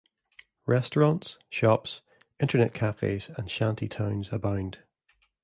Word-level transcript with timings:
Restaurants, 0.65 1.37
shops, 1.47 2.01
internet 2.39 2.73
cafes, 2.73 3.29
and 3.37 3.51
shanty 3.51 3.87
towns 3.87 4.29
abound. 4.33 4.79